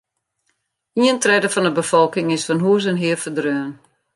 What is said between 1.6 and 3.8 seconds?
de befolking is fan hûs en hear ferdreaun.